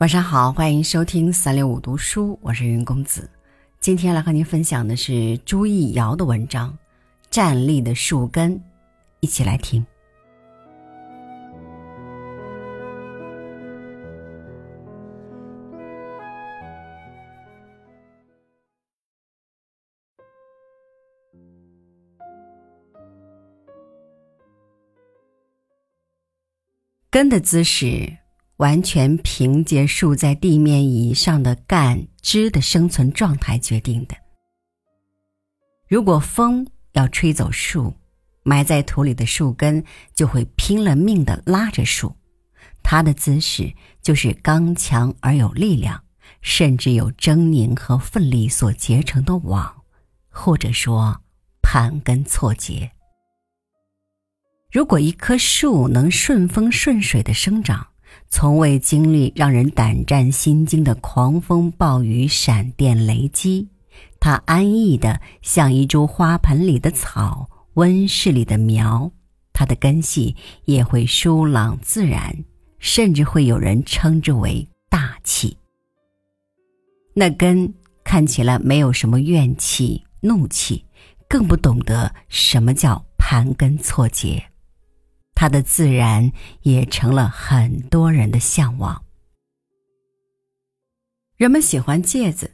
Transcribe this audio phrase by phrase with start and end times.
[0.00, 3.28] 晚上好，欢迎收听三六五读书，我是云公子。
[3.80, 6.70] 今天来和您分享的是朱逸尧的文章
[7.30, 8.56] 《站立的树根》，
[9.20, 9.84] 一起来听。
[27.10, 28.19] 根的姿势。
[28.60, 34.14] 完全凭借树在地面以上的干枝的生存状态决定的。
[35.88, 37.94] 如果风要吹走树，
[38.42, 39.82] 埋在土里的树根
[40.14, 42.14] 就会拼了命的拉着树，
[42.82, 46.04] 它的姿势就是刚强而有力量，
[46.42, 49.74] 甚至有狰狞和奋力所结成的网，
[50.28, 51.22] 或者说
[51.62, 52.90] 盘根错节。
[54.70, 57.86] 如果一棵树能顺风顺水的生长，
[58.30, 63.68] 从未经历让人胆战心惊的狂风暴雨、闪电雷击，
[64.20, 69.10] 它安逸的像一株花盆里的草、温室里的苗，
[69.52, 72.44] 它的根系也会疏朗自然，
[72.78, 75.56] 甚至会有人称之为大气。
[77.12, 80.84] 那根看起来没有什么怨气、怒气，
[81.28, 84.42] 更不懂得什么叫盘根错节。
[85.40, 89.02] 它的自然也成了很多人的向往。
[91.38, 92.50] 人们喜欢芥子，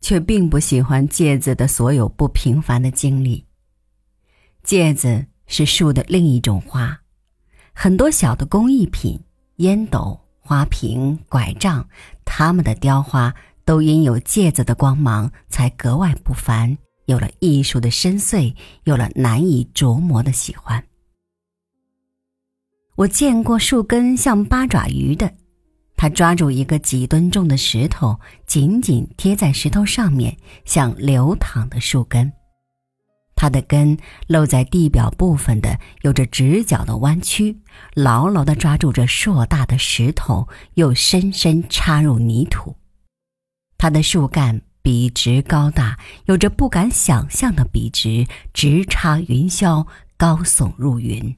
[0.00, 3.44] 却并不喜欢芥子的所有不平凡的经历。
[4.62, 7.00] 芥子是树的另一种花，
[7.72, 9.20] 很多小的工艺品、
[9.56, 11.88] 烟斗、花瓶、拐杖，
[12.24, 20.84] 它们的雕花都因有芥子的光芒，才格外不凡，有了艺术的深邃，有了难以琢磨的喜欢。
[22.98, 25.32] 我见过树根像八爪鱼的，
[25.96, 32.32] 它抓住一个几吨重的石头，紧紧贴在石头上面，像流淌的树根。
[33.36, 37.60] 它的根露在地表部分的，有着直角的弯曲，
[37.94, 42.74] 牢牢地抓住这硕大的石头，又深深插入泥土。
[43.78, 51.36] 它的树干笔直高大，有着不敢想象的笔直，直插云霄，高耸入云。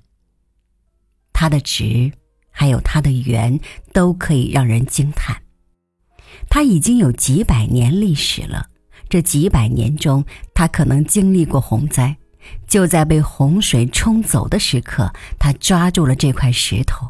[1.40, 2.12] 它的直，
[2.50, 3.58] 还有它的圆，
[3.94, 5.40] 都可以让人惊叹。
[6.50, 8.66] 它已经有几百年历史了，
[9.08, 12.14] 这几百年中，它可能经历过洪灾。
[12.66, 17.08] 就在被洪水冲走的时刻，它抓住了这块石头。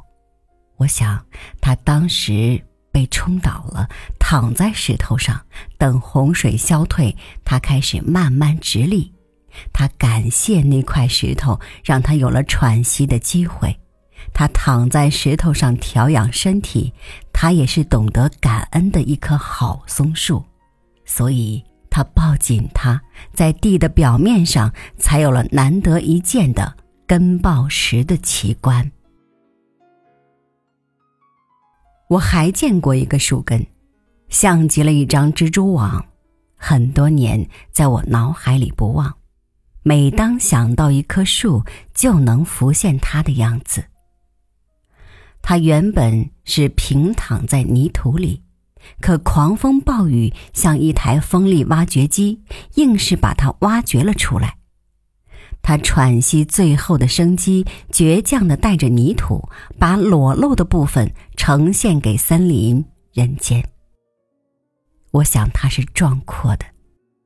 [0.76, 1.26] 我想，
[1.60, 3.88] 它当时被冲倒了，
[4.20, 5.44] 躺在石头上，
[5.76, 9.12] 等洪水消退，它开始慢慢直立。
[9.72, 13.79] 他感谢那块石头，让他有了喘息的机会。
[14.32, 16.92] 他躺在石头上调养身体，
[17.32, 20.42] 他也是懂得感恩的一棵好松树，
[21.04, 23.00] 所以他抱紧它，
[23.34, 26.76] 在地的表面上才有了难得一见的
[27.06, 28.90] 根抱石的奇观。
[32.08, 33.66] 我还见过一个树根，
[34.28, 36.04] 像极了一张蜘蛛网，
[36.56, 39.14] 很多年在我脑海里不忘，
[39.82, 41.62] 每当想到一棵树，
[41.92, 43.84] 就能浮现它的样子。
[45.42, 48.42] 它原本是平躺在泥土里，
[49.00, 52.40] 可狂风暴雨像一台风力挖掘机，
[52.74, 54.56] 硬是把它挖掘了出来。
[55.62, 63.62] 它喘息最后的生机，倔强地带着泥土，把裸露的部分呈现给森林人间。
[65.10, 66.64] 我想它是壮阔的，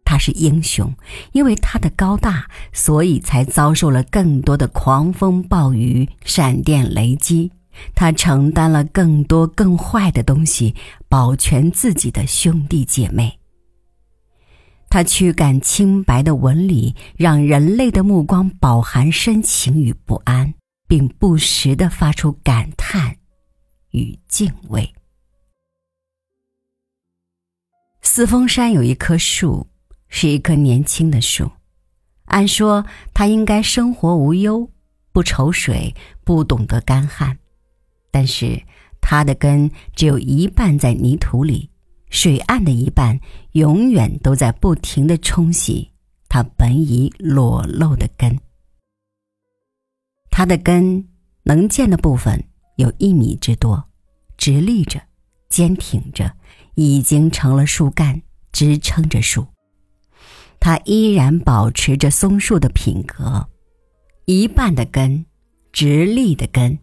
[0.05, 0.93] 它是英雄，
[1.33, 7.53] 因为它的高大，所以才遭受了更多的狂风暴雨、闪电雷击。
[7.95, 10.75] 他承担了更多更坏的东西，
[11.09, 13.39] 保全自己的兄弟姐妹。
[14.89, 20.54] 他驱赶清白的纹理，让人类的目光饱含深情与不安，
[20.87, 23.16] 并不时地发出感叹
[23.91, 24.95] 与敬畏。
[28.03, 29.66] 四峰山有一棵树，
[30.09, 31.51] 是一棵年轻的树，
[32.27, 34.71] 按说它应该生活无忧，
[35.10, 37.37] 不愁水，不懂得干旱。
[38.15, 38.63] 但是，
[39.01, 41.69] 它的根只有一半在泥土里，
[42.11, 43.19] 水岸的一半
[43.55, 45.91] 永远都在不停的冲洗
[46.28, 48.39] 它本已裸露的根。
[50.31, 51.09] 它的根
[51.43, 52.41] 能见的部分
[52.77, 53.83] 有一米之多，
[54.37, 55.03] 直立着，
[55.49, 56.33] 坚挺着，
[56.77, 58.22] 已经成了树干，
[58.53, 59.45] 支撑着树。
[60.60, 63.45] 它依然保持着松树的品格，
[64.27, 65.27] 一半的根，
[65.72, 66.78] 直立的根。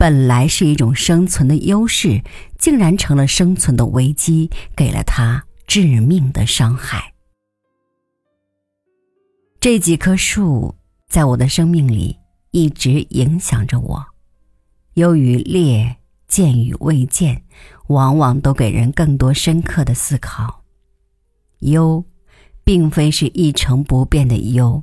[0.00, 2.22] 本来是一种生存的优势，
[2.58, 7.12] 竟然成了生存的危机，给了他致命的伤害。
[9.60, 10.74] 这几棵树
[11.06, 12.16] 在我的生命里
[12.50, 14.02] 一直影响着我，
[14.94, 17.42] 优与劣，见与未见，
[17.88, 20.64] 往往都给人更多深刻的思考。
[21.58, 22.02] 优，
[22.64, 24.82] 并非是一成不变的优；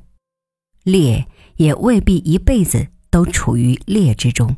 [0.84, 1.26] 劣，
[1.56, 4.56] 也未必一辈子都处于劣之中。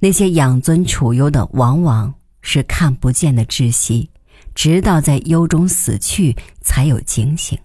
[0.00, 4.10] 那些养尊处优的，往往是看不见的窒息，
[4.54, 7.58] 直到在忧中死去，才有警醒。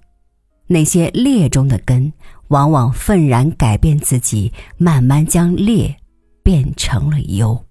[0.66, 2.12] 那些劣中的根，
[2.48, 5.96] 往往愤然改变自己，慢慢将劣
[6.42, 7.66] 变成了优。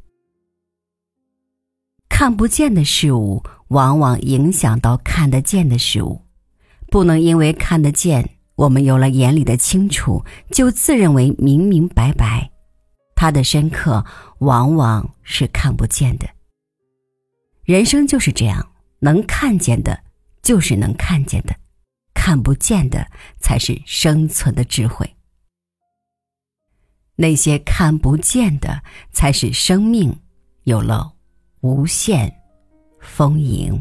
[2.09, 6.20] 看不见的事物，往往影响到看得见的事物。
[6.88, 12.51] 不能因为看得见，我们有了眼里的清楚，就自认为明明白白。
[13.23, 14.05] 它的深刻，
[14.41, 16.29] 往往是看不见的。
[17.63, 20.03] 人生就是这样，能看见的，
[20.43, 21.55] 就是能看见的。
[22.13, 23.07] 看不见的
[23.39, 25.15] 才是生存的智慧，
[27.15, 28.83] 那些看不见的
[29.13, 30.19] 才是生命
[30.65, 31.13] 有了
[31.61, 32.43] 无限
[33.01, 33.81] 丰盈。